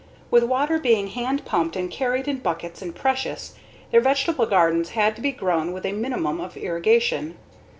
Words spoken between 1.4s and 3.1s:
pumped and carried in buckets, and